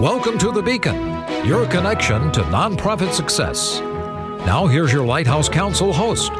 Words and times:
Welcome 0.00 0.38
to 0.38 0.50
The 0.50 0.62
Beacon, 0.62 0.96
your 1.46 1.66
connection 1.66 2.32
to 2.32 2.40
nonprofit 2.44 3.12
success. 3.12 3.80
Now, 3.80 4.66
here's 4.66 4.90
your 4.90 5.04
Lighthouse 5.04 5.46
Counsel 5.46 5.92
host. 5.92 6.32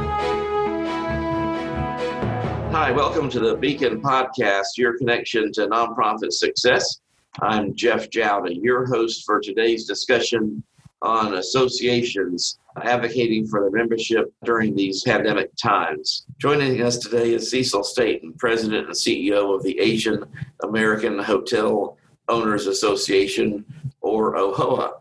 Hi, 2.73 2.91
welcome 2.91 3.29
to 3.29 3.39
the 3.39 3.57
Beacon 3.57 4.01
Podcast, 4.01 4.79
your 4.79 4.97
connection 4.97 5.53
to 5.53 5.67
nonprofit 5.67 6.33
success. 6.33 7.03
I'm 7.43 7.75
Jeff 7.75 8.09
Jowdy, 8.09 8.59
your 8.63 8.87
host 8.87 9.27
for 9.27 9.41
today's 9.41 9.85
discussion 9.85 10.63
on 11.03 11.35
associations 11.35 12.59
advocating 12.83 13.47
for 13.47 13.61
their 13.61 13.79
membership 13.79 14.33
during 14.43 14.75
these 14.75 15.03
pandemic 15.03 15.51
times. 15.57 16.25
Joining 16.39 16.81
us 16.81 16.97
today 16.97 17.35
is 17.35 17.51
Cecil 17.51 17.85
Staton, 17.85 18.33
President 18.39 18.87
and 18.87 18.97
CEO 18.97 19.55
of 19.55 19.63
the 19.63 19.79
Asian 19.81 20.25
American 20.63 21.19
Hotel 21.19 21.99
Owners 22.31 22.67
Association, 22.67 23.65
or 24.01 24.35
AAHOA. 24.35 24.93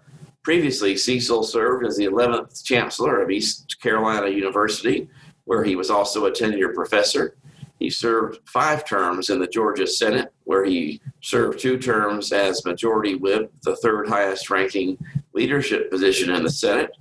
Previously, 0.43 0.97
Cecil 0.97 1.43
served 1.43 1.85
as 1.85 1.97
the 1.97 2.05
11th 2.05 2.63
Chancellor 2.63 3.21
of 3.21 3.29
East 3.29 3.77
Carolina 3.81 4.29
University, 4.29 5.09
where 5.45 5.63
he 5.63 5.75
was 5.75 5.89
also 5.89 6.25
a 6.25 6.31
tenured 6.31 6.73
professor. 6.73 7.37
He 7.79 7.89
served 7.89 8.39
five 8.45 8.85
terms 8.85 9.29
in 9.29 9.39
the 9.39 9.47
Georgia 9.47 9.87
Senate, 9.87 10.33
where 10.43 10.65
he 10.65 11.01
served 11.21 11.59
two 11.59 11.77
terms 11.77 12.31
as 12.31 12.65
Majority 12.65 13.15
Whip, 13.15 13.51
the 13.63 13.75
third 13.77 14.07
highest 14.09 14.49
ranking 14.49 14.97
leadership 15.33 15.89
position 15.89 16.29
in 16.31 16.43
the 16.43 16.49
Senate. 16.49 16.91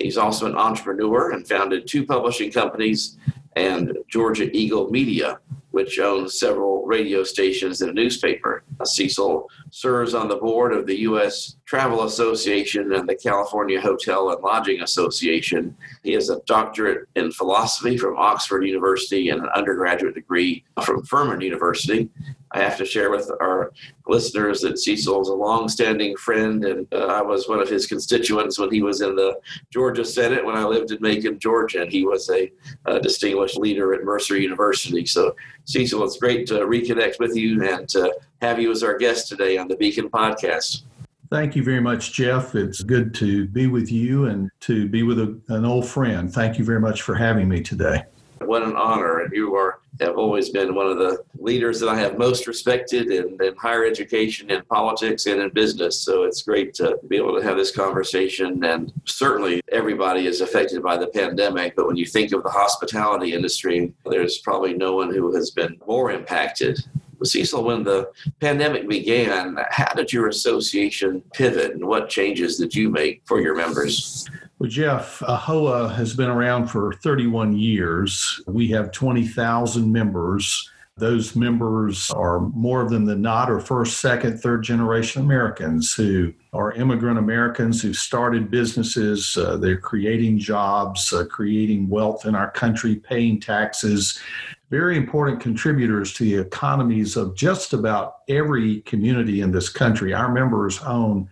He's 0.00 0.16
also 0.16 0.46
an 0.46 0.56
entrepreneur 0.56 1.32
and 1.32 1.46
founded 1.46 1.86
two 1.86 2.06
publishing 2.06 2.52
companies 2.52 3.18
and 3.56 3.96
Georgia 4.08 4.48
Eagle 4.56 4.90
Media, 4.90 5.40
which 5.72 5.98
owns 5.98 6.38
several 6.38 6.86
radio 6.86 7.24
stations 7.24 7.80
and 7.80 7.90
a 7.90 7.94
newspaper. 7.94 8.62
Uh, 8.80 8.84
Cecil 8.84 9.48
serves 9.70 10.14
on 10.14 10.28
the 10.28 10.36
board 10.36 10.72
of 10.72 10.86
the 10.86 11.00
U.S. 11.00 11.56
Travel 11.66 12.04
Association 12.04 12.92
and 12.92 13.08
the 13.08 13.14
California 13.14 13.80
Hotel 13.80 14.30
and 14.30 14.42
Lodging 14.42 14.82
Association. 14.82 15.76
He 16.02 16.12
has 16.12 16.30
a 16.30 16.40
doctorate 16.46 17.08
in 17.14 17.30
philosophy 17.32 17.96
from 17.96 18.16
Oxford 18.16 18.64
University 18.64 19.28
and 19.28 19.42
an 19.42 19.48
undergraduate 19.54 20.14
degree 20.14 20.64
from 20.82 21.04
Furman 21.04 21.40
University. 21.40 22.08
I 22.52 22.60
have 22.60 22.76
to 22.78 22.84
share 22.84 23.10
with 23.10 23.30
our 23.40 23.72
listeners 24.06 24.60
that 24.62 24.78
Cecil 24.78 25.20
is 25.22 25.28
a 25.28 25.34
long-standing 25.34 26.16
friend, 26.16 26.64
and 26.64 26.86
uh, 26.92 27.06
I 27.06 27.22
was 27.22 27.48
one 27.48 27.60
of 27.60 27.68
his 27.68 27.86
constituents 27.86 28.58
when 28.58 28.72
he 28.72 28.82
was 28.82 29.00
in 29.02 29.14
the 29.14 29.38
Georgia 29.72 30.04
Senate 30.04 30.44
when 30.44 30.56
I 30.56 30.64
lived 30.64 30.90
in 30.90 31.00
Macon, 31.00 31.38
Georgia, 31.38 31.82
and 31.82 31.92
he 31.92 32.04
was 32.04 32.28
a, 32.30 32.50
a 32.86 33.00
distinguished 33.00 33.56
leader 33.56 33.94
at 33.94 34.04
Mercer 34.04 34.36
University. 34.36 35.06
So, 35.06 35.36
Cecil, 35.64 36.02
it's 36.04 36.18
great 36.18 36.46
to 36.48 36.54
reconnect 36.60 37.20
with 37.20 37.36
you 37.36 37.62
and 37.62 37.88
to 37.90 38.12
have 38.42 38.60
you 38.60 38.70
as 38.72 38.82
our 38.82 38.98
guest 38.98 39.28
today 39.28 39.56
on 39.56 39.68
the 39.68 39.76
Beacon 39.76 40.10
Podcast. 40.10 40.82
Thank 41.30 41.54
you 41.54 41.62
very 41.62 41.80
much, 41.80 42.12
Jeff. 42.12 42.56
It's 42.56 42.82
good 42.82 43.14
to 43.14 43.46
be 43.46 43.68
with 43.68 43.92
you 43.92 44.24
and 44.26 44.50
to 44.60 44.88
be 44.88 45.04
with 45.04 45.20
a, 45.20 45.40
an 45.48 45.64
old 45.64 45.86
friend. 45.86 46.32
Thank 46.32 46.58
you 46.58 46.64
very 46.64 46.80
much 46.80 47.02
for 47.02 47.14
having 47.14 47.48
me 47.48 47.60
today. 47.60 48.02
What 48.40 48.62
an 48.62 48.76
honor. 48.76 49.20
And 49.20 49.32
you 49.32 49.54
are 49.54 49.80
have 50.00 50.16
always 50.16 50.48
been 50.48 50.74
one 50.74 50.86
of 50.86 50.96
the 50.96 51.22
leaders 51.38 51.78
that 51.80 51.88
I 51.88 51.98
have 51.98 52.16
most 52.16 52.46
respected 52.46 53.10
in, 53.10 53.36
in 53.42 53.54
higher 53.56 53.84
education, 53.84 54.50
in 54.50 54.62
politics, 54.64 55.26
and 55.26 55.42
in 55.42 55.50
business. 55.50 56.00
So 56.00 56.22
it's 56.22 56.42
great 56.42 56.72
to 56.74 56.98
be 57.08 57.16
able 57.16 57.38
to 57.38 57.42
have 57.42 57.56
this 57.56 57.70
conversation. 57.70 58.64
And 58.64 58.92
certainly 59.04 59.60
everybody 59.70 60.26
is 60.26 60.40
affected 60.40 60.82
by 60.82 60.96
the 60.96 61.08
pandemic. 61.08 61.76
But 61.76 61.86
when 61.86 61.96
you 61.96 62.06
think 62.06 62.32
of 62.32 62.42
the 62.42 62.50
hospitality 62.50 63.34
industry, 63.34 63.92
there's 64.06 64.38
probably 64.38 64.72
no 64.72 64.96
one 64.96 65.12
who 65.12 65.34
has 65.34 65.50
been 65.50 65.78
more 65.86 66.10
impacted 66.10 66.82
Cecil, 67.22 67.64
when 67.64 67.84
the 67.84 68.10
pandemic 68.40 68.88
began, 68.88 69.58
how 69.70 69.92
did 69.92 70.12
your 70.12 70.28
association 70.28 71.22
pivot 71.34 71.72
and 71.72 71.84
what 71.84 72.08
changes 72.08 72.56
did 72.56 72.74
you 72.74 72.88
make 72.88 73.22
for 73.26 73.40
your 73.40 73.54
members? 73.54 74.28
Well, 74.60 74.68
Jeff, 74.68 75.20
AHOA 75.20 75.94
has 75.94 76.14
been 76.14 76.28
around 76.28 76.66
for 76.66 76.92
31 76.92 77.56
years. 77.56 78.42
We 78.46 78.68
have 78.68 78.92
20,000 78.92 79.90
members. 79.90 80.70
Those 80.98 81.34
members 81.34 82.10
are 82.10 82.40
more 82.40 82.86
than 82.86 83.22
not 83.22 83.50
are 83.50 83.58
first, 83.58 84.00
second, 84.00 84.38
third 84.38 84.62
generation 84.62 85.22
Americans 85.22 85.94
who 85.94 86.34
are 86.52 86.72
immigrant 86.72 87.18
Americans 87.18 87.80
who 87.80 87.94
started 87.94 88.50
businesses. 88.50 89.34
Uh, 89.34 89.56
they're 89.56 89.78
creating 89.78 90.38
jobs, 90.38 91.10
uh, 91.10 91.24
creating 91.24 91.88
wealth 91.88 92.26
in 92.26 92.34
our 92.34 92.50
country, 92.50 92.96
paying 92.96 93.40
taxes, 93.40 94.20
very 94.68 94.98
important 94.98 95.40
contributors 95.40 96.12
to 96.12 96.24
the 96.24 96.36
economies 96.36 97.16
of 97.16 97.34
just 97.34 97.72
about 97.72 98.16
every 98.28 98.82
community 98.82 99.40
in 99.40 99.52
this 99.52 99.70
country. 99.70 100.12
Our 100.12 100.30
members 100.30 100.82
own 100.82 101.30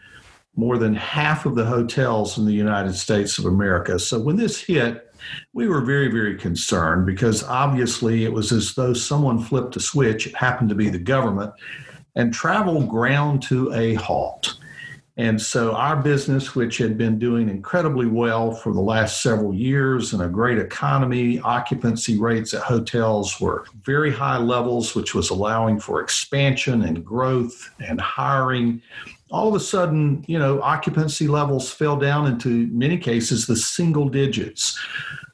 more 0.59 0.77
than 0.77 0.93
half 0.93 1.47
of 1.47 1.55
the 1.55 1.65
hotels 1.65 2.37
in 2.37 2.45
the 2.45 2.53
United 2.53 2.93
States 2.93 3.39
of 3.39 3.45
America. 3.45 3.97
So 3.97 4.19
when 4.19 4.35
this 4.35 4.61
hit, 4.61 5.09
we 5.53 5.69
were 5.69 5.83
very, 5.83 6.09
very 6.09 6.37
concerned 6.37 7.07
because 7.07 7.45
obviously 7.45 8.25
it 8.25 8.33
was 8.33 8.51
as 8.51 8.75
though 8.75 8.93
someone 8.93 9.39
flipped 9.39 9.77
a 9.77 9.81
switch. 9.81 10.27
It 10.27 10.35
happened 10.35 10.69
to 10.71 10.75
be 10.75 10.89
the 10.91 10.99
government, 10.99 11.53
and 12.17 12.35
travel 12.35 12.85
ground 12.85 13.41
to 13.45 13.73
a 13.73 13.95
halt. 13.95 14.59
And 15.17 15.41
so 15.41 15.75
our 15.75 15.97
business, 15.97 16.57
which 16.57 16.79
had 16.79 16.99
been 16.99 17.21
doing 17.21 17.49
incredibly 17.49 18.07
well 18.07 18.53
for 18.53 18.73
the 18.73 18.81
last 18.81 19.23
several 19.23 19.55
years 19.55 20.13
and 20.13 20.23
a 20.23 20.29
great 20.29 20.59
economy, 20.59 21.39
occupancy 21.41 22.19
rates 22.19 22.53
at 22.53 22.63
hotels 22.63 23.41
were 23.41 23.65
very 23.83 24.13
high 24.13 24.39
levels, 24.39 24.97
which 24.97 25.15
was 25.15 25.31
allowing 25.31 25.79
for 25.79 26.01
expansion 26.01 26.83
and 26.83 27.05
growth 27.05 27.71
and 27.79 28.01
hiring 28.01 28.83
all 29.31 29.49
of 29.49 29.55
a 29.55 29.61
sudden, 29.61 30.25
you 30.27 30.39
know, 30.39 30.61
occupancy 30.63 31.29
levels 31.29 31.71
fell 31.71 31.97
down 31.97 32.27
into 32.27 32.67
many 32.69 32.99
cases 32.99 33.47
the 33.47 33.57
single 33.57 34.09
digits. 34.09 34.79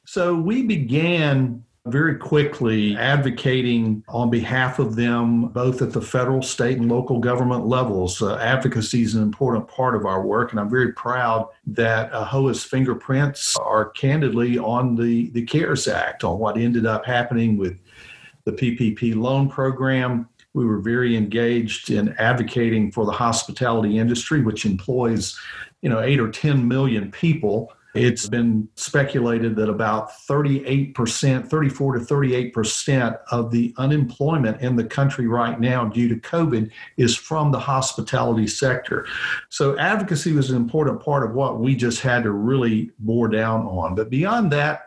So 0.05 0.35
we 0.35 0.63
began 0.63 1.63
very 1.87 2.15
quickly 2.15 2.97
advocating 2.97 4.03
on 4.07 4.31
behalf 4.31 4.79
of 4.79 4.95
them, 4.95 5.49
both 5.49 5.83
at 5.83 5.93
the 5.93 6.01
federal, 6.01 6.41
state, 6.41 6.79
and 6.79 6.89
local 6.89 7.19
government 7.19 7.67
levels. 7.67 8.21
Uh, 8.21 8.37
advocacy 8.37 9.03
is 9.03 9.13
an 9.13 9.21
important 9.21 9.67
part 9.67 9.95
of 9.95 10.05
our 10.05 10.25
work, 10.25 10.51
and 10.51 10.59
I'm 10.59 10.69
very 10.69 10.93
proud 10.93 11.47
that 11.67 12.11
AAHOA's 12.11 12.63
fingerprints 12.63 13.55
are 13.57 13.89
candidly 13.89 14.57
on 14.57 14.95
the, 14.95 15.29
the 15.29 15.43
CARES 15.43 15.87
Act, 15.87 16.23
on 16.23 16.39
what 16.39 16.57
ended 16.57 16.87
up 16.87 17.05
happening 17.05 17.55
with 17.55 17.77
the 18.45 18.51
PPP 18.51 19.15
loan 19.15 19.47
program 19.47 20.27
we 20.55 20.65
were 20.65 20.79
very 20.79 21.17
engaged 21.17 21.91
in 21.91 22.15
advocating 22.17 22.89
for 22.89 23.05
the 23.05 23.11
hospitality 23.11 23.99
industry, 23.99 24.41
which 24.41 24.65
employs, 24.65 25.37
you 25.81 25.89
know, 25.89 25.99
eight 25.99 26.19
or 26.19 26.31
10 26.31 26.65
million 26.65 27.11
people. 27.11 27.73
It's 27.93 28.27
been 28.27 28.67
speculated 28.75 29.55
that 29.57 29.69
about 29.69 30.11
38%, 30.29 31.47
34 31.47 31.93
to 31.93 31.99
38% 31.99 33.19
of 33.31 33.51
the 33.51 33.73
unemployment 33.77 34.61
in 34.61 34.77
the 34.77 34.83
country 34.83 35.27
right 35.27 35.59
now 35.59 35.85
due 35.85 36.07
to 36.09 36.15
COVID 36.15 36.71
is 36.97 37.15
from 37.15 37.51
the 37.51 37.59
hospitality 37.59 38.47
sector. 38.47 39.05
So 39.49 39.77
advocacy 39.77 40.33
was 40.33 40.49
an 40.49 40.55
important 40.55 41.03
part 41.03 41.29
of 41.29 41.35
what 41.35 41.59
we 41.59 41.75
just 41.75 42.01
had 42.01 42.23
to 42.23 42.31
really 42.31 42.91
bore 42.99 43.27
down 43.27 43.65
on. 43.65 43.95
But 43.95 44.09
beyond 44.09 44.51
that, 44.53 44.84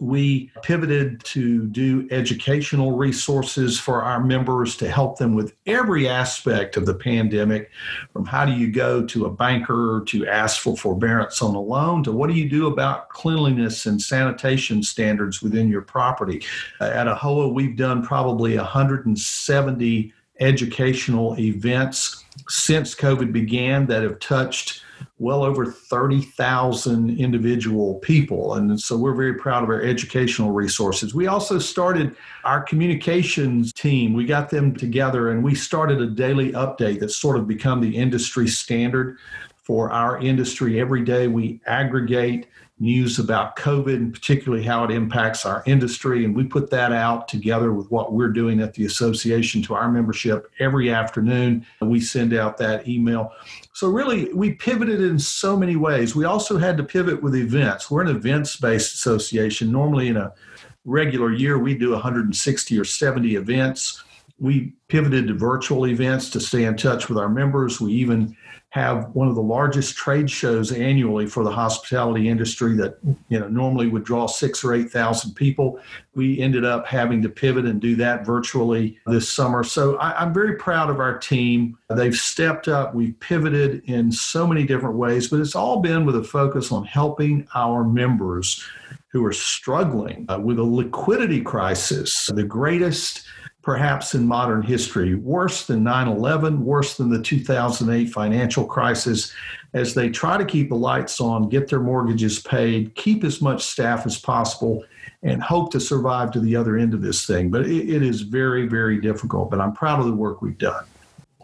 we 0.00 0.50
pivoted 0.62 1.22
to 1.24 1.66
do 1.66 2.06
educational 2.10 2.92
resources 2.92 3.78
for 3.78 4.02
our 4.02 4.22
members 4.22 4.76
to 4.76 4.90
help 4.90 5.18
them 5.18 5.34
with 5.34 5.54
every 5.66 6.08
aspect 6.08 6.76
of 6.76 6.86
the 6.86 6.94
pandemic 6.94 7.70
from 8.12 8.24
how 8.24 8.44
do 8.44 8.52
you 8.52 8.70
go 8.70 9.04
to 9.06 9.26
a 9.26 9.30
banker 9.30 10.02
to 10.06 10.26
ask 10.26 10.60
for 10.60 10.76
forbearance 10.76 11.42
on 11.42 11.54
a 11.54 11.60
loan 11.60 12.02
to 12.04 12.12
what 12.12 12.28
do 12.28 12.34
you 12.34 12.48
do 12.48 12.66
about 12.66 13.08
cleanliness 13.08 13.86
and 13.86 14.00
sanitation 14.00 14.82
standards 14.82 15.42
within 15.42 15.68
your 15.68 15.82
property. 15.82 16.42
At 16.80 17.06
AAHOA, 17.06 17.52
we've 17.52 17.76
done 17.76 18.04
probably 18.04 18.56
170 18.56 20.12
educational 20.40 21.38
events 21.38 22.24
since 22.48 22.94
COVID 22.94 23.32
began 23.32 23.86
that 23.86 24.02
have 24.02 24.18
touched 24.20 24.82
well 25.18 25.42
over 25.42 25.66
30,000 25.66 27.18
individual 27.18 27.96
people. 27.96 28.54
And 28.54 28.80
so 28.80 28.96
we're 28.96 29.14
very 29.14 29.34
proud 29.34 29.62
of 29.62 29.68
our 29.68 29.82
educational 29.82 30.50
resources. 30.50 31.14
We 31.14 31.26
also 31.26 31.58
started 31.58 32.16
our 32.44 32.62
communications 32.62 33.72
team. 33.72 34.14
We 34.14 34.24
got 34.24 34.50
them 34.50 34.74
together 34.74 35.30
and 35.30 35.42
we 35.42 35.54
started 35.54 36.00
a 36.00 36.06
daily 36.06 36.52
update 36.52 37.00
that's 37.00 37.16
sort 37.16 37.36
of 37.36 37.46
become 37.46 37.80
the 37.80 37.96
industry 37.96 38.48
standard 38.48 39.18
for 39.62 39.90
our 39.90 40.18
industry. 40.18 40.80
Every 40.80 41.04
day 41.04 41.28
we 41.28 41.60
aggregate 41.66 42.48
news 42.80 43.18
about 43.18 43.56
COVID 43.56 43.96
and 43.96 44.12
particularly 44.12 44.62
how 44.62 44.84
it 44.84 44.90
impacts 44.90 45.44
our 45.44 45.62
industry. 45.66 46.24
And 46.24 46.34
we 46.34 46.44
put 46.44 46.70
that 46.70 46.92
out 46.92 47.28
together 47.28 47.72
with 47.72 47.90
what 47.90 48.12
we're 48.12 48.28
doing 48.28 48.60
at 48.60 48.74
the 48.74 48.84
association 48.84 49.62
to 49.62 49.74
our 49.74 49.90
membership 49.90 50.50
every 50.58 50.92
afternoon. 50.92 51.66
We 51.80 52.00
send 52.00 52.34
out 52.34 52.56
that 52.58 52.88
email. 52.88 53.32
So, 53.72 53.88
really, 53.88 54.32
we 54.32 54.54
pivoted 54.54 55.00
in 55.00 55.18
so 55.18 55.56
many 55.56 55.76
ways. 55.76 56.14
We 56.14 56.24
also 56.24 56.58
had 56.58 56.76
to 56.76 56.82
pivot 56.84 57.22
with 57.22 57.34
events. 57.34 57.90
We're 57.90 58.02
an 58.02 58.08
events 58.08 58.56
based 58.56 58.94
association. 58.94 59.70
Normally, 59.72 60.08
in 60.08 60.16
a 60.16 60.32
regular 60.84 61.32
year, 61.32 61.58
we 61.58 61.74
do 61.74 61.92
160 61.92 62.78
or 62.78 62.84
70 62.84 63.36
events. 63.36 64.02
We 64.38 64.74
pivoted 64.88 65.28
to 65.28 65.34
virtual 65.34 65.86
events 65.86 66.30
to 66.30 66.40
stay 66.40 66.64
in 66.64 66.76
touch 66.76 67.08
with 67.08 67.18
our 67.18 67.28
members. 67.28 67.80
We 67.80 67.92
even 67.94 68.36
have 68.70 69.08
one 69.14 69.28
of 69.28 69.34
the 69.34 69.42
largest 69.42 69.96
trade 69.96 70.30
shows 70.30 70.72
annually 70.72 71.26
for 71.26 71.42
the 71.42 71.50
hospitality 71.50 72.28
industry 72.28 72.74
that 72.74 72.98
you 73.28 73.40
know 73.40 73.48
normally 73.48 73.88
would 73.88 74.04
draw 74.04 74.26
six 74.26 74.62
or 74.62 74.74
eight 74.74 74.90
thousand 74.90 75.32
people. 75.34 75.80
We 76.14 76.38
ended 76.38 76.66
up 76.66 76.86
having 76.86 77.22
to 77.22 77.30
pivot 77.30 77.64
and 77.64 77.80
do 77.80 77.96
that 77.96 78.26
virtually 78.26 78.98
this 79.06 79.32
summer. 79.32 79.64
So 79.64 79.96
I, 79.96 80.22
am 80.22 80.34
very 80.34 80.56
proud 80.56 80.90
of 80.90 81.00
our 81.00 81.18
team. 81.18 81.78
They've 81.88 82.14
stepped 82.14 82.68
up. 82.68 82.94
We've 82.94 83.18
pivoted 83.20 83.84
in 83.86 84.12
so 84.12 84.46
many 84.46 84.64
different 84.64 84.96
ways, 84.96 85.28
but 85.28 85.40
it's 85.40 85.54
all 85.54 85.80
been 85.80 86.04
with 86.04 86.16
a 86.16 86.24
focus 86.24 86.70
on 86.70 86.84
helping 86.84 87.48
our 87.54 87.84
members 87.84 88.62
who 89.10 89.24
are 89.24 89.32
struggling 89.32 90.26
uh, 90.28 90.38
with 90.38 90.58
a 90.58 90.62
liquidity 90.62 91.40
crisis, 91.40 92.26
the 92.34 92.44
greatest 92.44 93.26
perhaps 93.68 94.14
in 94.14 94.26
modern 94.26 94.62
history, 94.62 95.14
worse 95.14 95.66
than 95.66 95.84
9 95.84 96.08
11, 96.08 96.64
worse 96.64 96.96
than 96.96 97.10
the 97.10 97.20
2008 97.20 98.06
financial 98.06 98.64
crisis, 98.64 99.30
as 99.74 99.92
they 99.92 100.08
try 100.08 100.38
to 100.38 100.44
keep 100.46 100.70
the 100.70 100.74
lights 100.74 101.20
on, 101.20 101.50
get 101.50 101.68
their 101.68 101.78
mortgages 101.78 102.40
paid, 102.40 102.94
keep 102.94 103.24
as 103.24 103.42
much 103.42 103.62
staff 103.62 104.06
as 104.06 104.18
possible, 104.18 104.82
and 105.22 105.42
hope 105.42 105.70
to 105.70 105.78
survive 105.78 106.30
to 106.30 106.40
the 106.40 106.56
other 106.56 106.78
end 106.78 106.94
of 106.94 107.02
this 107.02 107.26
thing. 107.26 107.50
But 107.50 107.66
it, 107.66 107.90
it 107.90 108.02
is 108.02 108.22
very, 108.22 108.66
very 108.66 109.02
difficult. 109.02 109.50
But 109.50 109.60
I'm 109.60 109.74
proud 109.74 110.00
of 110.00 110.06
the 110.06 110.14
work 110.14 110.40
we've 110.40 110.56
done. 110.56 110.86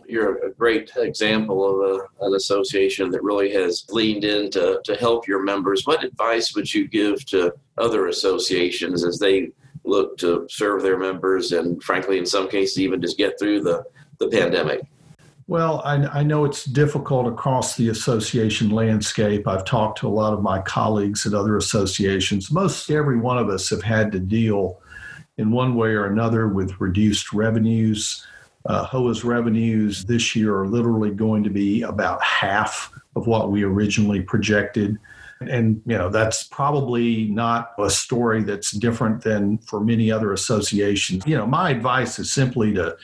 You're 0.08 0.46
a 0.46 0.50
great 0.50 0.92
example 0.96 1.68
of 1.68 1.90
a, 1.90 2.24
an 2.24 2.34
association 2.36 3.10
that 3.10 3.22
really 3.22 3.52
has 3.52 3.84
leaned 3.90 4.24
in 4.24 4.50
to, 4.52 4.80
to 4.82 4.94
help 4.96 5.28
your 5.28 5.42
members. 5.42 5.82
What 5.84 6.02
advice 6.02 6.54
would 6.54 6.72
you 6.72 6.88
give 6.88 7.26
to 7.26 7.52
other 7.76 8.06
associations 8.06 9.04
as 9.04 9.18
they 9.18 9.50
look 9.84 10.16
to 10.18 10.46
serve 10.50 10.82
their 10.82 10.98
members 10.98 11.52
and 11.52 11.82
frankly 11.82 12.18
in 12.18 12.26
some 12.26 12.48
cases 12.48 12.78
even 12.78 13.00
just 13.00 13.18
get 13.18 13.38
through 13.38 13.62
the, 13.62 13.84
the 14.18 14.28
pandemic. 14.28 14.80
Well 15.46 15.82
I, 15.84 15.96
I 16.06 16.22
know 16.22 16.44
it's 16.44 16.64
difficult 16.64 17.26
across 17.26 17.76
the 17.76 17.88
association 17.90 18.70
landscape. 18.70 19.46
I've 19.46 19.64
talked 19.64 19.98
to 19.98 20.08
a 20.08 20.10
lot 20.10 20.32
of 20.32 20.42
my 20.42 20.60
colleagues 20.62 21.26
at 21.26 21.34
other 21.34 21.56
associations. 21.56 22.50
Most 22.50 22.90
every 22.90 23.18
one 23.18 23.38
of 23.38 23.48
us 23.48 23.68
have 23.70 23.82
had 23.82 24.10
to 24.12 24.20
deal 24.20 24.80
in 25.36 25.50
one 25.50 25.74
way 25.74 25.90
or 25.90 26.06
another 26.06 26.48
with 26.48 26.80
reduced 26.80 27.32
revenues. 27.32 28.26
Uh, 28.66 28.84
HOA's 28.84 29.24
revenues 29.24 30.04
this 30.04 30.34
year 30.34 30.56
are 30.56 30.66
literally 30.66 31.10
going 31.10 31.44
to 31.44 31.50
be 31.50 31.82
about 31.82 32.22
half 32.22 32.90
of 33.16 33.26
what 33.26 33.50
we 33.50 33.62
originally 33.62 34.22
projected. 34.22 34.98
And, 35.40 35.82
you 35.86 35.98
know, 35.98 36.08
that's 36.08 36.44
probably 36.44 37.26
not 37.26 37.72
a 37.78 37.90
story 37.90 38.42
that's 38.42 38.70
different 38.70 39.22
than 39.22 39.58
for 39.58 39.80
many 39.80 40.10
other 40.10 40.32
associations. 40.32 41.24
You 41.26 41.36
know, 41.36 41.46
my 41.46 41.70
advice 41.70 42.18
is 42.18 42.32
simply 42.32 42.72
to 42.74 42.96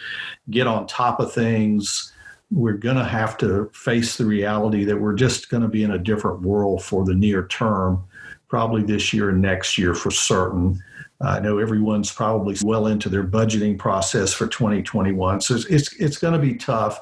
get 0.49 0.67
on 0.67 0.87
top 0.87 1.21
of 1.21 1.33
things. 1.33 2.13
We're 2.51 2.75
going 2.75 2.97
to 2.97 3.05
have 3.05 3.37
to 3.39 3.71
face 3.75 4.17
the 4.17 4.27
reality 4.27 4.85
that 4.85 5.01
we're 5.01 5.15
just 5.15 5.51
going 5.51 5.63
to 5.63 5.69
be 5.69 5.83
in 5.83 5.91
a 5.91 5.99
different 5.99 6.43
world 6.43 6.83
for 6.83 7.05
the 7.05 7.15
near 7.15 7.47
term, 7.47 8.03
probably 8.49 8.83
this 8.83 9.13
year 9.13 9.31
and 9.31 9.43
next 9.43 9.77
year 9.77 9.95
for 9.95 10.11
certain. 10.11 10.81
I 11.23 11.39
know 11.39 11.59
everyone's 11.59 12.11
probably 12.11 12.57
well 12.65 12.87
into 12.87 13.11
their 13.11 13.25
budgeting 13.25 13.79
process 13.79 14.33
for 14.33 14.47
2021, 14.47 15.43
so 15.43 15.55
it's 15.55 15.67
it's, 15.67 15.93
it's 15.97 16.19
going 16.19 16.33
to 16.33 16.39
be 16.39 16.55
tough. 16.55 16.99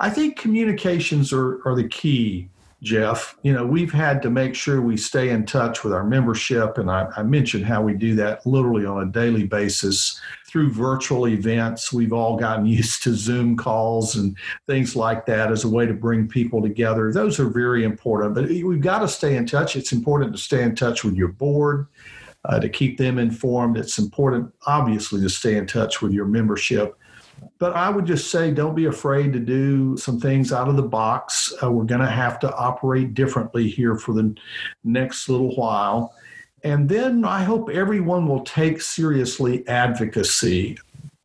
I 0.00 0.10
think 0.10 0.36
communications 0.36 1.32
are, 1.32 1.64
are 1.64 1.76
the 1.76 1.86
key 1.86 2.48
Jeff. 2.82 3.36
You 3.42 3.52
know, 3.52 3.64
we've 3.64 3.92
had 3.92 4.20
to 4.22 4.30
make 4.30 4.56
sure 4.56 4.82
we 4.82 4.96
stay 4.96 5.30
in 5.30 5.46
touch 5.46 5.84
with 5.84 5.92
our 5.92 6.02
membership, 6.02 6.78
and 6.78 6.90
I, 6.90 7.06
I, 7.16 7.22
mentioned 7.22 7.64
how 7.64 7.80
we 7.80 7.94
do 7.94 8.16
that 8.16 8.44
literally 8.44 8.84
on 8.84 9.02
a 9.02 9.10
daily 9.10 9.44
basis 9.44 10.20
through 10.48 10.72
virtual 10.72 11.28
events. 11.28 11.92
We've 11.92 12.12
all 12.12 12.36
gotten 12.36 12.66
used 12.82 13.04
to 13.04 13.14
Zoom 13.14 13.56
calls 13.56 14.16
and 14.16 14.36
things 14.66 14.96
like 14.96 15.26
that 15.26 15.52
as 15.52 15.62
a 15.62 15.68
way 15.68 15.86
to 15.86 15.94
bring 15.94 16.26
people 16.26 16.60
together. 16.60 17.12
Those 17.12 17.38
are 17.38 17.48
very 17.48 17.84
important, 17.84 18.34
but 18.34 18.48
we've 18.48 18.80
got 18.80 18.98
to 18.98 19.08
stay 19.08 19.36
in 19.36 19.46
touch. 19.46 19.76
It's 19.76 19.92
important 19.92 20.32
to 20.32 20.38
stay 20.38 20.64
in 20.64 20.74
touch 20.74 21.04
with 21.04 21.14
your 21.14 21.28
board. 21.28 21.86
Uh, 22.44 22.58
to 22.58 22.68
keep 22.68 22.98
them 22.98 23.20
informed, 23.20 23.76
it's 23.76 23.98
important, 23.98 24.52
obviously, 24.66 25.20
to 25.20 25.30
stay 25.30 25.56
in 25.56 25.64
touch 25.64 26.02
with 26.02 26.10
your 26.10 26.24
membership 26.24 26.98
but 27.58 27.74
I 27.74 27.90
would 27.90 28.06
just 28.06 28.30
say 28.30 28.50
don't 28.50 28.74
be 28.74 28.86
afraid 28.86 29.32
to 29.32 29.38
do 29.38 29.96
some 29.96 30.20
things 30.20 30.52
out 30.52 30.68
of 30.68 30.76
the 30.76 30.82
box. 30.82 31.52
Uh, 31.62 31.70
we're 31.70 31.84
going 31.84 32.00
to 32.00 32.06
have 32.10 32.38
to 32.40 32.54
operate 32.56 33.14
differently 33.14 33.68
here 33.68 33.96
for 33.96 34.12
the 34.12 34.34
next 34.84 35.28
little 35.28 35.54
while. 35.56 36.14
And 36.64 36.88
then 36.88 37.24
I 37.24 37.42
hope 37.42 37.70
everyone 37.70 38.26
will 38.26 38.44
take 38.44 38.80
seriously 38.80 39.66
advocacy. 39.66 40.78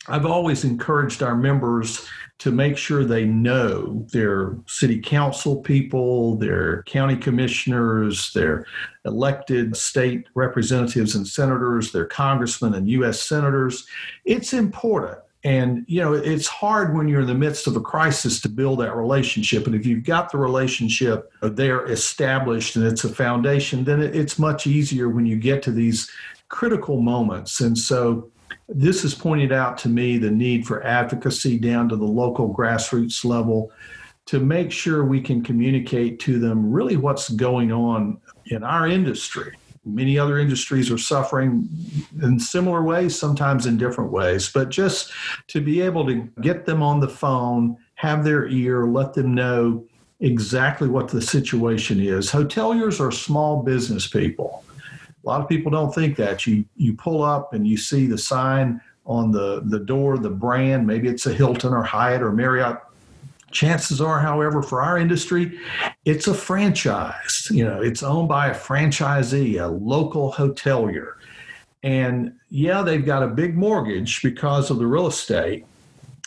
I've 0.08 0.26
always 0.26 0.64
encouraged 0.64 1.22
our 1.22 1.36
members 1.36 2.08
to 2.40 2.52
make 2.52 2.78
sure 2.78 3.04
they 3.04 3.26
know 3.26 4.06
their 4.14 4.56
city 4.68 5.00
council 5.00 5.58
people, 5.58 6.38
their 6.38 6.84
county 6.84 7.18
commissioners, 7.18 8.32
their 8.34 8.66
elected 9.06 9.76
state 9.76 10.28
representatives 10.36 11.16
and 11.16 11.28
senators, 11.28 11.92
their 11.92 12.06
congressmen 12.06 12.76
and 12.76 12.88
U.S. 12.90 13.22
senators. 13.22 13.88
It's 14.24 14.54
important 14.54 15.18
and, 15.48 15.86
you 15.88 16.02
know, 16.02 16.12
it's 16.12 16.46
hard 16.46 16.94
when 16.94 17.08
you're 17.08 17.22
in 17.22 17.28
the 17.28 17.34
midst 17.34 17.68
of 17.68 17.78
a 17.78 17.80
crisis 17.80 18.42
to 18.42 18.50
build 18.50 18.82
that 18.82 18.94
relationship. 18.98 19.66
And 19.66 19.74
if 19.74 19.86
you've 19.86 20.04
got 20.04 20.30
the 20.30 20.38
relationship 20.38 21.32
there 21.42 21.86
established 21.86 22.76
and 22.76 22.86
it's 22.86 23.06
a 23.06 23.10
foundation, 23.10 23.86
then 23.86 24.02
it's 24.02 24.38
much 24.38 24.68
easier 24.68 25.08
when 25.08 25.26
you 25.26 25.38
get 25.38 25.64
to 25.64 25.72
these 25.72 26.12
critical 26.50 27.02
moments. 27.02 27.62
And 27.62 27.78
so, 27.78 28.30
this 28.68 29.02
has 29.04 29.16
pointed 29.16 29.54
out 29.54 29.78
to 29.78 29.88
me 29.88 30.18
the 30.18 30.30
need 30.30 30.68
for 30.68 30.86
advocacy 30.86 31.58
down 31.58 31.88
to 31.88 31.96
the 31.96 32.04
local 32.04 32.54
grassroots 32.54 33.24
level 33.24 33.72
to 34.26 34.42
make 34.42 34.74
sure 34.74 35.06
we 35.06 35.22
can 35.22 35.42
communicate 35.42 36.20
to 36.20 36.38
them 36.38 36.70
really 36.70 36.98
what's 36.98 37.30
going 37.30 37.72
on 37.72 38.20
in 38.48 38.64
our 38.64 38.86
industry 38.86 39.56
Many 39.88 40.20
other 40.20 40.38
industries 40.38 40.92
are 40.92 40.98
suffering 40.98 41.70
in 42.22 42.40
similar 42.40 42.84
ways, 42.84 43.18
sometimes 43.18 43.66
in 43.66 43.78
different 43.78 44.12
ways. 44.12 44.50
But 44.50 44.70
just 44.70 45.12
to 45.48 45.62
be 45.62 45.82
able 45.82 46.06
to 46.08 46.30
get 46.42 46.66
them 46.66 46.84
on 46.84 47.00
the 47.00 47.08
phone, 47.08 47.78
have 47.96 48.24
their 48.24 48.48
ear, 48.48 48.86
let 48.86 49.14
them 49.14 49.34
know 49.34 49.86
exactly 50.20 50.88
what 50.88 51.08
the 51.08 51.22
situation 51.22 52.00
is. 52.00 52.30
Hoteliers 52.30 53.00
are 53.00 53.12
small 53.12 53.64
business 53.64 54.08
people. 54.08 54.64
A 55.24 55.28
lot 55.28 55.42
of 55.42 55.50
people 55.50 55.72
don't 55.72 55.94
think 55.94 56.16
that. 56.18 56.46
You 56.48 56.66
you 56.76 56.94
pull 56.94 57.24
up 57.24 57.54
and 57.54 57.68
you 57.68 57.78
see 57.78 58.06
the 58.06 58.18
sign 58.18 58.82
on 59.06 59.32
the, 59.32 59.62
the 59.66 59.80
door, 59.80 60.18
the 60.18 60.30
brand, 60.30 60.86
maybe 60.86 61.08
it's 61.08 61.26
a 61.26 61.34
Hilton 61.34 61.74
or 61.74 61.82
Hyatt 61.82 62.22
or 62.22 62.34
Marriott 62.34 62.78
Chances 63.52 64.02
are, 64.02 64.20
however, 64.20 64.62
for 64.62 64.82
our 64.82 64.98
industry, 64.98 65.58
it's 66.08 66.28
a 66.28 66.34
franchise. 66.34 67.50
You 67.52 67.66
know, 67.66 67.82
it's 67.82 68.02
owned 68.02 68.30
by 68.30 68.48
a 68.48 68.56
franchisee, 68.56 69.62
a 69.62 69.68
local 69.68 70.32
hotelier. 70.32 71.16
And 71.84 72.34
yeah, 72.50 72.82
they've 72.82 73.06
got 73.06 73.24
a 73.24 73.28
big 73.28 73.58
mortgage 73.58 74.24
because 74.24 74.72
of 74.72 74.80
the 74.80 74.88
real 74.88 75.08
estate, 75.08 75.66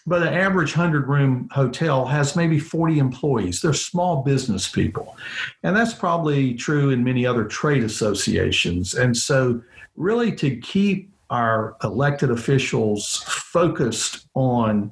but 0.07 0.23
an 0.23 0.35
average 0.35 0.77
100 0.77 1.09
room 1.09 1.49
hotel 1.51 2.05
has 2.05 2.37
maybe 2.37 2.59
40 2.59 2.99
employees. 2.99 3.63
They're 3.63 3.73
small 3.73 4.23
business 4.23 4.69
people. 4.69 5.17
And 5.63 5.75
that's 5.75 5.95
probably 5.95 6.55
true 6.55 6.91
in 6.91 7.03
many 7.03 7.25
other 7.25 7.47
trade 7.47 7.83
associations. 7.83 8.93
And 8.93 9.17
so, 9.17 9.63
really, 9.97 10.33
to 10.33 10.57
keep 10.57 11.11
our 11.31 11.77
elected 11.83 12.31
officials 12.31 13.25
focused 13.27 14.27
on 14.35 14.91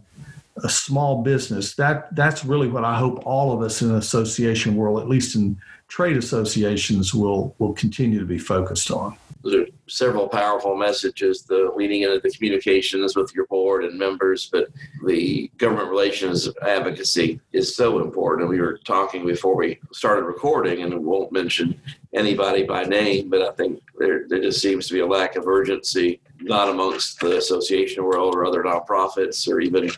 a 0.64 0.68
small 0.68 1.22
business. 1.22 1.74
That 1.74 2.14
that's 2.14 2.44
really 2.44 2.68
what 2.68 2.84
I 2.84 2.98
hope 2.98 3.24
all 3.26 3.52
of 3.52 3.62
us 3.62 3.82
in 3.82 3.88
the 3.88 3.96
association 3.96 4.76
world, 4.76 5.00
at 5.00 5.08
least 5.08 5.36
in 5.36 5.58
trade 5.88 6.16
associations, 6.16 7.14
will 7.14 7.54
will 7.58 7.72
continue 7.72 8.18
to 8.18 8.26
be 8.26 8.38
focused 8.38 8.90
on. 8.90 9.16
There 9.44 9.62
are 9.62 9.66
several 9.86 10.28
powerful 10.28 10.76
messages, 10.76 11.42
the 11.42 11.72
leading 11.76 12.02
into 12.02 12.18
the 12.18 12.30
communications 12.30 13.14
with 13.14 13.32
your 13.34 13.46
board 13.46 13.84
and 13.84 13.96
members, 13.96 14.48
but 14.50 14.68
the 15.06 15.48
government 15.58 15.90
relations 15.90 16.48
advocacy 16.60 17.40
is 17.52 17.76
so 17.76 18.00
important. 18.00 18.48
We 18.48 18.60
were 18.60 18.78
talking 18.84 19.24
before 19.24 19.54
we 19.54 19.78
started 19.92 20.24
recording, 20.24 20.82
and 20.82 21.04
won't 21.04 21.32
mention 21.32 21.80
anybody 22.12 22.64
by 22.64 22.82
name, 22.84 23.28
but 23.30 23.42
I 23.42 23.52
think 23.52 23.80
there, 23.98 24.26
there 24.28 24.40
just 24.40 24.60
seems 24.60 24.88
to 24.88 24.94
be 24.94 25.00
a 25.00 25.06
lack 25.06 25.36
of 25.36 25.46
urgency, 25.46 26.20
not 26.40 26.68
amongst 26.68 27.20
the 27.20 27.36
association 27.36 28.04
world 28.04 28.34
or 28.34 28.44
other 28.44 28.62
nonprofits 28.62 29.48
or 29.48 29.60
even 29.60 29.90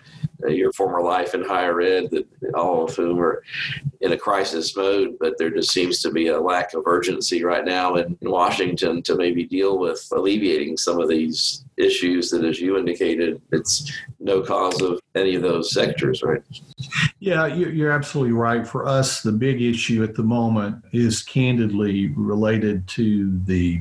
Uh, 0.44 0.49
your 0.49 0.73
former 0.73 1.02
life 1.02 1.35
in 1.35 1.44
higher 1.44 1.80
ed, 1.80 2.11
that 2.11 2.26
all 2.54 2.85
of 2.85 2.94
whom 2.97 3.20
are 3.20 3.42
in 4.00 4.12
a 4.12 4.16
crisis 4.16 4.76
mode. 4.76 5.16
But 5.20 5.37
there 5.38 5.50
just 5.50 5.70
seems 5.70 6.00
to 6.02 6.11
be 6.11 6.28
a 6.28 6.40
lack 6.40 6.75
of 6.75 6.87
urgency 6.87 7.44
right 7.44 7.64
now 7.64 7.97
in, 7.97 8.16
in 8.20 8.30
Washington 8.30 9.02
to 9.02 9.16
maybe 9.16 9.44
deal 9.44 9.78
with 9.78 10.06
alleviating 10.12 10.76
some 10.76 11.00
of 11.00 11.09
these 11.09 11.64
issues 11.76 12.30
that, 12.30 12.44
as 12.44 12.61
you 12.61 12.78
indicated, 12.78 13.40
it's 13.52 13.90
no 14.18 14.42
cause 14.42 14.80
of 14.82 15.00
any 15.14 15.35
of 15.35 15.42
those 15.42 15.73
sectors, 15.73 16.23
right? 16.23 16.42
Yeah, 17.18 17.47
you're 17.47 17.92
absolutely 17.92 18.32
right. 18.32 18.66
For 18.66 18.87
us, 18.87 19.23
the 19.23 19.32
big 19.32 19.61
issue 19.61 20.02
at 20.02 20.14
the 20.14 20.23
moment 20.23 20.85
is 20.92 21.23
candidly 21.23 22.09
related 22.16 22.87
to 22.88 23.38
the 23.44 23.80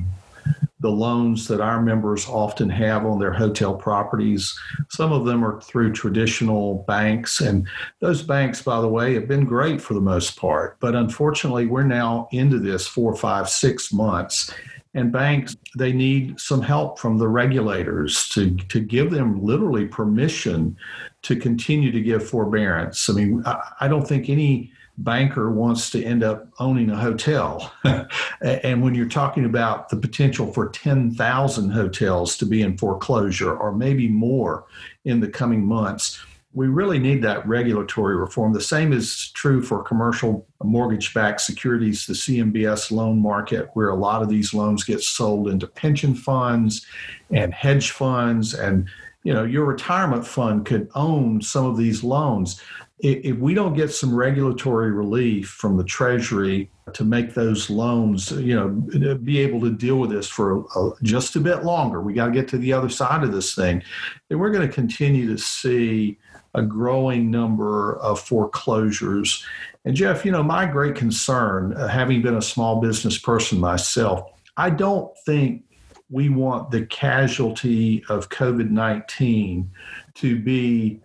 the 0.80 0.90
loans 0.90 1.46
that 1.48 1.60
our 1.60 1.80
members 1.80 2.26
often 2.26 2.68
have 2.70 3.04
on 3.04 3.18
their 3.18 3.32
hotel 3.32 3.74
properties. 3.74 4.58
Some 4.88 5.12
of 5.12 5.26
them 5.26 5.44
are 5.44 5.60
through 5.60 5.92
traditional 5.92 6.84
banks, 6.88 7.40
and 7.40 7.68
those 8.00 8.22
banks, 8.22 8.62
by 8.62 8.80
the 8.80 8.88
way, 8.88 9.14
have 9.14 9.28
been 9.28 9.44
great 9.44 9.80
for 9.80 9.94
the 9.94 10.00
most 10.00 10.36
part. 10.36 10.78
But 10.80 10.94
unfortunately, 10.94 11.66
we're 11.66 11.82
now 11.82 12.28
into 12.32 12.58
this 12.58 12.86
four, 12.86 13.14
five, 13.14 13.48
six 13.48 13.92
months. 13.92 14.52
And 14.94 15.12
banks, 15.12 15.56
they 15.76 15.92
need 15.92 16.40
some 16.40 16.62
help 16.62 16.98
from 16.98 17.18
the 17.18 17.28
regulators 17.28 18.28
to, 18.30 18.56
to 18.56 18.80
give 18.80 19.12
them 19.12 19.40
literally 19.40 19.86
permission 19.86 20.76
to 21.22 21.36
continue 21.36 21.92
to 21.92 22.00
give 22.00 22.28
forbearance. 22.28 23.08
I 23.08 23.12
mean, 23.12 23.42
I, 23.46 23.72
I 23.82 23.88
don't 23.88 24.06
think 24.06 24.28
any 24.28 24.72
banker 25.04 25.50
wants 25.50 25.90
to 25.90 26.04
end 26.04 26.22
up 26.22 26.48
owning 26.58 26.90
a 26.90 26.96
hotel. 26.96 27.72
and 28.42 28.82
when 28.82 28.94
you're 28.94 29.08
talking 29.08 29.44
about 29.44 29.88
the 29.88 29.96
potential 29.96 30.52
for 30.52 30.68
10,000 30.68 31.70
hotels 31.70 32.36
to 32.36 32.46
be 32.46 32.62
in 32.62 32.76
foreclosure 32.76 33.56
or 33.56 33.72
maybe 33.72 34.08
more 34.08 34.66
in 35.04 35.20
the 35.20 35.28
coming 35.28 35.64
months, 35.64 36.20
we 36.52 36.66
really 36.66 36.98
need 36.98 37.22
that 37.22 37.46
regulatory 37.46 38.16
reform. 38.16 38.52
The 38.52 38.60
same 38.60 38.92
is 38.92 39.30
true 39.32 39.62
for 39.62 39.84
commercial 39.84 40.48
mortgage 40.62 41.14
backed 41.14 41.40
securities, 41.42 42.06
the 42.06 42.12
CMBS 42.12 42.90
loan 42.90 43.22
market, 43.22 43.70
where 43.74 43.90
a 43.90 43.94
lot 43.94 44.20
of 44.20 44.28
these 44.28 44.52
loans 44.52 44.82
get 44.82 45.00
sold 45.00 45.48
into 45.48 45.68
pension 45.68 46.14
funds 46.14 46.84
and 47.30 47.54
hedge 47.54 47.92
funds. 47.92 48.52
And, 48.54 48.88
you 49.22 49.34
know, 49.34 49.44
your 49.44 49.64
retirement 49.64 50.26
fund 50.26 50.64
could 50.64 50.88
own 50.94 51.42
some 51.42 51.66
of 51.66 51.76
these 51.76 52.02
loans 52.02 52.60
if 53.02 53.36
we 53.38 53.54
don't 53.54 53.74
get 53.74 53.90
some 53.90 54.14
regulatory 54.14 54.92
relief 54.92 55.48
from 55.48 55.76
the 55.76 55.84
Treasury 55.84 56.70
to 56.92 57.04
make 57.04 57.34
those 57.34 57.70
loans, 57.70 58.30
you 58.32 58.54
know, 58.54 58.68
be 59.16 59.38
able 59.38 59.60
to 59.60 59.70
deal 59.70 59.96
with 59.96 60.10
this 60.10 60.28
for 60.28 60.64
a, 60.76 60.90
just 61.02 61.36
a 61.36 61.40
bit 61.40 61.64
longer, 61.64 62.00
we 62.00 62.12
got 62.12 62.26
to 62.26 62.32
get 62.32 62.48
to 62.48 62.58
the 62.58 62.72
other 62.72 62.88
side 62.88 63.22
of 63.22 63.32
this 63.32 63.54
thing, 63.54 63.82
then 64.28 64.38
we're 64.38 64.50
going 64.50 64.66
to 64.66 64.74
continue 64.74 65.26
to 65.28 65.38
see 65.38 66.18
a 66.54 66.62
growing 66.62 67.30
number 67.30 67.96
of 68.00 68.20
foreclosures. 68.20 69.44
And 69.84 69.94
Jeff, 69.94 70.24
you 70.24 70.32
know, 70.32 70.42
my 70.42 70.66
great 70.66 70.96
concern, 70.96 71.72
uh, 71.74 71.88
having 71.88 72.22
been 72.22 72.36
a 72.36 72.42
small 72.42 72.80
business 72.80 73.16
person 73.16 73.58
myself, 73.58 74.30
I 74.56 74.70
don't 74.70 75.16
think 75.24 75.62
we 76.10 76.28
want 76.28 76.70
the 76.70 76.86
casualty 76.86 78.04
of 78.08 78.28
COVID 78.28 78.70
19 78.70 79.70
to 80.14 80.38
be 80.38 81.00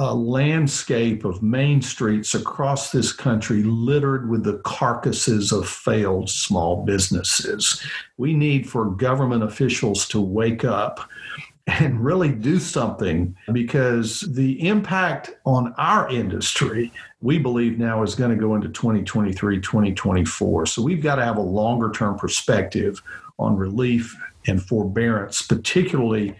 a 0.00 0.14
landscape 0.14 1.24
of 1.24 1.42
main 1.42 1.82
streets 1.82 2.34
across 2.34 2.92
this 2.92 3.12
country 3.12 3.64
littered 3.64 4.30
with 4.30 4.44
the 4.44 4.58
carcasses 4.58 5.50
of 5.50 5.68
failed 5.68 6.30
small 6.30 6.84
businesses. 6.84 7.82
We 8.16 8.34
need 8.34 8.68
for 8.68 8.90
government 8.90 9.42
officials 9.42 10.06
to 10.08 10.20
wake 10.20 10.64
up 10.64 11.00
and 11.66 12.02
really 12.02 12.30
do 12.30 12.58
something 12.58 13.36
because 13.52 14.20
the 14.20 14.66
impact 14.66 15.32
on 15.44 15.74
our 15.76 16.08
industry, 16.08 16.92
we 17.20 17.38
believe 17.38 17.76
now, 17.76 18.02
is 18.02 18.14
going 18.14 18.30
to 18.30 18.36
go 18.36 18.54
into 18.54 18.68
2023, 18.68 19.60
2024. 19.60 20.66
So 20.66 20.80
we've 20.80 21.02
got 21.02 21.16
to 21.16 21.24
have 21.24 21.36
a 21.36 21.42
longer 21.42 21.90
term 21.90 22.16
perspective 22.16 23.02
on 23.38 23.56
relief 23.56 24.16
and 24.46 24.62
forbearance, 24.62 25.42
particularly 25.42 26.34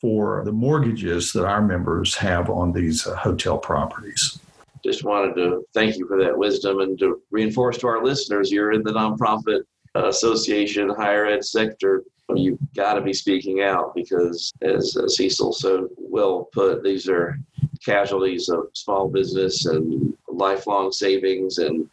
for 0.00 0.42
the 0.44 0.52
mortgages 0.52 1.32
that 1.32 1.44
our 1.44 1.62
members 1.62 2.14
have 2.16 2.50
on 2.50 2.72
these 2.72 3.06
uh, 3.06 3.14
hotel 3.14 3.56
properties. 3.56 4.38
Just 4.84 5.04
wanted 5.04 5.34
to 5.36 5.64
thank 5.74 5.96
you 5.96 6.08
for 6.08 6.18
that 6.18 6.36
wisdom 6.36 6.80
and 6.80 6.98
to 6.98 7.22
reinforce 7.30 7.78
to 7.78 7.86
our 7.86 8.04
listeners 8.04 8.50
you're 8.50 8.72
in 8.72 8.82
the 8.82 8.90
nonprofit 8.90 9.62
association, 9.94 10.88
higher 10.88 11.26
ed 11.26 11.44
sector. 11.44 12.02
You've 12.34 12.58
got 12.74 12.94
to 12.94 13.00
be 13.02 13.12
speaking 13.12 13.60
out 13.60 13.94
because, 13.94 14.52
as 14.62 14.96
uh, 14.96 15.06
Cecil 15.06 15.52
so 15.52 15.88
well 15.98 16.48
put, 16.52 16.82
these 16.82 17.08
are 17.08 17.38
casualties 17.84 18.48
of 18.48 18.68
small 18.72 19.08
business 19.08 19.66
and 19.66 20.16
lifelong 20.28 20.90
savings 20.92 21.58
and 21.58 21.88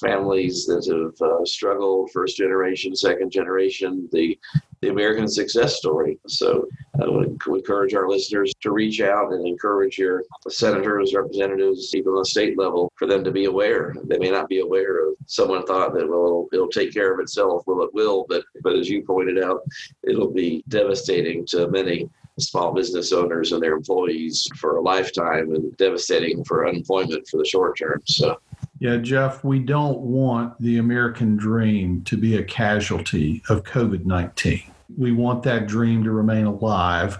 families 0.00 0.66
that 0.66 0.86
have 0.86 1.28
uh, 1.28 1.44
struggled 1.44 2.10
first 2.10 2.36
generation 2.36 2.94
second 2.94 3.30
generation 3.30 4.08
the 4.12 4.38
the 4.82 4.88
American 4.88 5.28
success 5.28 5.76
story. 5.76 6.18
So 6.26 6.68
I 7.00 7.08
would 7.08 7.38
encourage 7.46 7.94
our 7.94 8.08
listeners 8.08 8.52
to 8.60 8.72
reach 8.72 9.00
out 9.00 9.32
and 9.32 9.46
encourage 9.46 9.96
your 9.96 10.24
senators, 10.48 11.14
representatives, 11.14 11.94
even 11.94 12.12
on 12.12 12.18
the 12.18 12.24
state 12.24 12.58
level, 12.58 12.92
for 12.96 13.06
them 13.06 13.22
to 13.24 13.30
be 13.30 13.44
aware. 13.44 13.94
They 14.04 14.18
may 14.18 14.30
not 14.30 14.48
be 14.48 14.58
aware 14.58 15.08
of. 15.08 15.14
Someone 15.26 15.64
thought 15.64 15.94
that 15.94 16.08
well, 16.08 16.26
it'll, 16.26 16.48
it'll 16.52 16.68
take 16.68 16.92
care 16.92 17.14
of 17.14 17.20
itself. 17.20 17.62
Well, 17.66 17.82
it 17.82 17.94
will, 17.94 18.26
but 18.28 18.44
but 18.62 18.76
as 18.76 18.90
you 18.90 19.02
pointed 19.02 19.42
out, 19.42 19.60
it'll 20.02 20.32
be 20.32 20.64
devastating 20.68 21.46
to 21.46 21.68
many 21.68 22.10
small 22.40 22.74
business 22.74 23.12
owners 23.12 23.52
and 23.52 23.62
their 23.62 23.74
employees 23.74 24.48
for 24.58 24.78
a 24.78 24.82
lifetime 24.82 25.54
and 25.54 25.76
devastating 25.76 26.42
for 26.44 26.66
unemployment 26.66 27.26
for 27.28 27.36
the 27.36 27.44
short 27.44 27.78
term. 27.78 28.02
So. 28.04 28.36
Yeah, 28.82 28.96
Jeff, 28.96 29.44
we 29.44 29.60
don't 29.60 30.00
want 30.00 30.60
the 30.60 30.78
American 30.78 31.36
dream 31.36 32.02
to 32.04 32.16
be 32.16 32.36
a 32.36 32.42
casualty 32.42 33.42
of 33.48 33.62
COVID 33.62 34.04
19 34.04 34.72
we 34.96 35.12
want 35.12 35.42
that 35.44 35.66
dream 35.66 36.04
to 36.04 36.10
remain 36.10 36.44
alive 36.44 37.18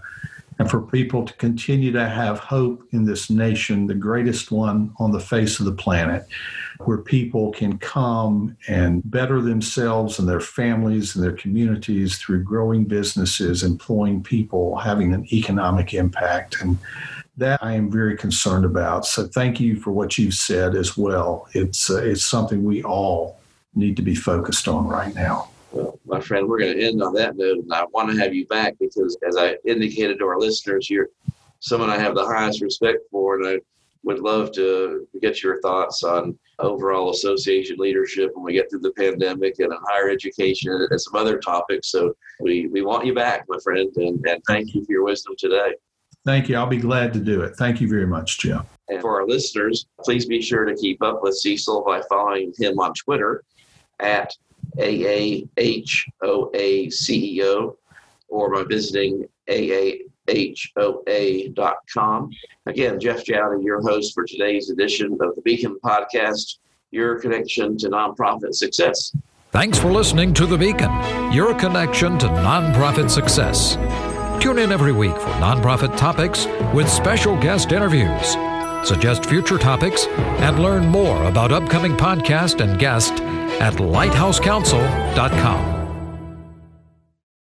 and 0.59 0.71
for 0.71 0.83
people 0.83 1.25
to 1.25 1.33
continue 1.35 1.91
to 1.93 2.09
have 2.09 2.39
hope 2.39 2.87
in 2.93 3.05
this 3.05 3.31
nation, 3.31 3.87
the 3.87 3.95
greatest 3.95 4.53
one 4.53 4.93
on 4.99 5.11
the 5.11 5.19
face 5.19 5.59
of 5.59 5.67
the 5.67 5.73
planet, 5.73 6.27
where 6.81 6.99
people 6.99 7.53
can 7.53 7.79
come 7.79 8.57
and 8.69 9.03
better 9.11 9.41
themselves 9.41 10.19
and 10.19 10.29
their 10.29 10.41
families 10.41 11.17
and 11.17 11.25
their 11.25 11.33
communities 11.33 12.19
through 12.19 12.45
growing 12.45 12.85
businesses, 12.85 13.63
employing 13.63 14.23
people, 14.23 14.77
having 14.77 15.15
an 15.15 15.27
economic 15.33 15.95
impact. 15.95 16.61
And 16.61 16.77
that 17.37 17.63
I 17.63 17.75
am 17.75 17.91
very 17.91 18.17
concerned 18.17 18.65
about. 18.65 19.07
So 19.07 19.27
thank 19.27 19.59
you 19.59 19.77
for 19.77 19.91
what 19.91 20.19
you've 20.19 20.35
said 20.35 20.75
as 20.75 20.97
well. 20.97 21.49
It's, 21.55 21.91
uh, 21.91 22.03
it's 22.03 22.25
something 22.25 22.63
we 22.63 22.83
all 22.83 23.41
need 23.75 23.97
to 23.97 24.03
be 24.03 24.15
focused 24.15 24.69
on 24.69 24.87
right 24.87 25.15
now. 25.15 25.49
Well, 25.71 25.99
my 26.05 26.21
friend, 26.21 26.47
we're 26.47 26.59
going 26.59 26.77
to 26.77 26.85
end 26.85 27.03
on 27.03 27.15
that 27.15 27.37
note, 27.37 27.59
and 27.59 27.73
I 27.73 27.85
want 27.93 28.11
to 28.11 28.19
have 28.19 28.35
you 28.35 28.47
back 28.47 28.75
because, 28.79 29.17
as 29.27 29.39
I 29.39 29.57
indicated 29.67 30.19
to 30.19 30.27
our 30.27 30.39
listeners, 30.39 30.91
you're 30.91 31.09
someone 31.61 31.89
I 31.89 31.99
have 31.99 32.15
the 32.15 32.27
highest 32.27 32.61
respect 32.61 32.99
for, 33.11 33.37
and 33.37 33.49
I 33.49 33.59
would 34.03 34.19
love 34.19 34.53
to 34.53 35.07
get 35.23 35.43
your 35.43 35.61
thoughts 35.63 36.03
on 36.03 36.39
overall 36.59 37.11
association 37.11 37.77
leadership 37.79 38.33
when 38.35 38.45
we 38.45 38.53
get 38.53 38.69
through 38.69 38.81
the 38.81 38.93
pandemic 38.93 39.59
and 39.61 39.73
higher 39.89 40.11
education 40.11 40.87
and 40.91 41.01
some 41.01 41.15
other 41.15 41.39
topics. 41.39 41.91
So 41.91 42.15
we, 42.41 42.67
we 42.67 42.83
want 42.83 43.07
you 43.07 43.15
back, 43.15 43.45
my 43.49 43.59
friend, 43.63 43.91
and, 43.97 44.23
and 44.27 44.43
thank 44.47 44.75
you 44.75 44.85
for 44.85 44.93
your 44.93 45.05
wisdom 45.05 45.35
today. 45.39 45.73
Thank 46.25 46.49
you. 46.49 46.57
I'll 46.57 46.67
be 46.67 46.79
glad 46.79 47.13
to 47.15 47.19
do 47.19 47.43
it. 47.43 47.57
Thank 47.57 47.81
you 47.81 47.89
very 47.89 48.07
much, 48.07 48.39
Jim. 48.39 48.63
And 48.89 49.01
for 49.01 49.21
our 49.21 49.27
listeners, 49.27 49.87
please 50.01 50.27
be 50.27 50.41
sure 50.41 50.65
to 50.65 50.75
keep 50.75 51.03
up 51.03 51.23
with 51.23 51.37
Cecil 51.37 51.83
by 51.85 52.03
following 52.09 52.53
him 52.57 52.79
on 52.79 52.95
Twitter 52.95 53.43
at 53.99 54.33
AAHOA 54.79 55.47
or 58.29 58.53
by 58.55 58.65
visiting 58.65 59.27
AAHOA.com. 59.49 60.01
Again, 62.67 63.01
Jeff 63.01 63.25
Jowdy, 63.25 63.65
your 63.65 63.81
host 63.83 64.15
for 64.15 64.25
today's 64.25 64.71
edition 64.71 65.19
of 65.21 65.35
the 65.35 65.43
Beacon 65.43 65.77
Podcast, 65.85 66.59
your 66.91 67.19
connection 67.21 67.77
to 67.79 67.89
nonprofit 67.89 68.55
success. 68.55 69.13
Thanks 69.51 69.79
for 69.79 69.91
listening 69.93 70.33
to 70.35 70.47
The 70.47 70.57
Beacon, 70.57 70.93
your 71.33 71.55
connection 71.55 72.19
to 72.19 72.27
nonprofit 72.27 73.11
success. 73.11 73.77
Tune 74.43 74.59
in 74.59 74.73
every 74.73 74.91
week 74.91 75.15
for 75.15 75.31
nonprofit 75.39 75.97
topics 75.97 76.47
with 76.75 76.89
special 76.89 77.41
guest 77.41 77.71
interviews. 77.71 78.37
Suggest 78.83 79.27
future 79.27 79.57
topics 79.57 80.09
and 80.09 80.59
learn 80.59 80.85
more 80.85 81.23
about 81.27 81.53
upcoming 81.53 81.93
podcast 81.93 82.61
and 82.61 82.77
guests 82.77 83.21
at 83.61 83.75
lighthousecounsel.com. 83.75 85.82